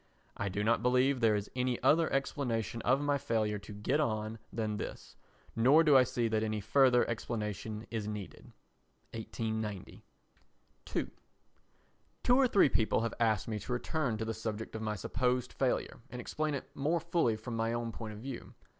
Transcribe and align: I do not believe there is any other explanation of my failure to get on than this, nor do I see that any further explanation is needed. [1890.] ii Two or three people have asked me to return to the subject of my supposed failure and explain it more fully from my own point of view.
I 0.35 0.49
do 0.49 0.63
not 0.63 0.81
believe 0.81 1.19
there 1.19 1.35
is 1.35 1.51
any 1.55 1.79
other 1.83 2.11
explanation 2.11 2.81
of 2.81 3.01
my 3.01 3.19
failure 3.19 3.59
to 3.59 3.71
get 3.71 3.99
on 3.99 4.39
than 4.51 4.77
this, 4.77 5.15
nor 5.55 5.83
do 5.83 5.95
I 5.95 6.01
see 6.01 6.27
that 6.27 6.41
any 6.41 6.59
further 6.59 7.07
explanation 7.07 7.85
is 7.91 8.07
needed. 8.07 8.51
[1890.] 9.13 10.01
ii 10.95 11.07
Two 12.23 12.35
or 12.35 12.47
three 12.47 12.67
people 12.67 13.01
have 13.01 13.13
asked 13.19 13.47
me 13.47 13.59
to 13.59 13.73
return 13.73 14.17
to 14.17 14.25
the 14.25 14.33
subject 14.33 14.75
of 14.75 14.81
my 14.81 14.95
supposed 14.95 15.53
failure 15.53 15.99
and 16.09 16.19
explain 16.19 16.55
it 16.55 16.75
more 16.75 16.99
fully 16.99 17.35
from 17.35 17.55
my 17.55 17.71
own 17.71 17.91
point 17.91 18.13
of 18.15 18.19
view. 18.21 18.55